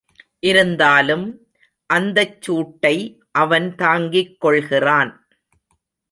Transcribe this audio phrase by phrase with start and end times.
[0.39, 1.25] இருந்தாலும்
[1.89, 2.95] அந்தச் சூட்டை
[3.31, 5.11] அவன் தாங்கிக் கொள்கிறான்.